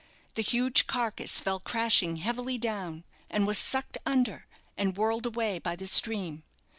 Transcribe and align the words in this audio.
The 0.33 0.41
huge 0.41 0.87
carcase 0.87 1.39
fell 1.41 1.59
crashing 1.59 2.15
heavily 2.15 2.57
down, 2.57 3.03
and 3.29 3.45
was 3.45 3.59
sucked 3.59 3.99
under, 4.03 4.47
and 4.75 4.97
whirled 4.97 5.27
away 5.27 5.59
by 5.59 5.75
the 5.75 5.85
stream. 5.85 6.41